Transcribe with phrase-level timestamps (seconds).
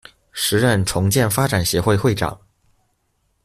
[0.31, 2.39] 時任重建發展協會會長